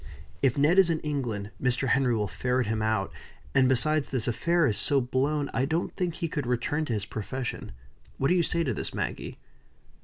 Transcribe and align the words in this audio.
If 0.41 0.57
Ned 0.57 0.79
is 0.79 0.89
in 0.89 0.99
England, 1.01 1.51
Mr. 1.61 1.89
Henry 1.89 2.15
will 2.15 2.27
ferret 2.27 2.65
him 2.65 2.81
out. 2.81 3.11
And, 3.53 3.69
besides, 3.69 4.09
this 4.09 4.27
affair 4.27 4.65
is 4.65 4.75
so 4.75 4.99
blown, 4.99 5.51
I 5.53 5.65
don't 5.65 5.95
think 5.95 6.15
he 6.15 6.27
could 6.27 6.47
return 6.47 6.85
to 6.85 6.93
his 6.93 7.05
profession. 7.05 7.71
What 8.17 8.29
do 8.29 8.33
you 8.33 8.41
say 8.41 8.63
to 8.63 8.73
this, 8.73 8.95
Maggie?" 8.95 9.37